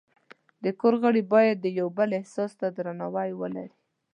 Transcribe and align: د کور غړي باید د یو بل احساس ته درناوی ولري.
د 0.63 0.65
کور 0.79 0.93
غړي 1.03 1.23
باید 1.33 1.57
د 1.61 1.67
یو 1.79 1.87
بل 1.97 2.09
احساس 2.19 2.51
ته 2.59 2.67
درناوی 2.77 3.29
ولري. 3.39 3.73